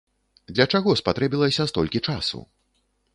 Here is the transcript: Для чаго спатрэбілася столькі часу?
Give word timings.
Для 0.55 0.65
чаго 0.73 0.95
спатрэбілася 1.01 1.67
столькі 1.73 1.99
часу? 2.09 2.41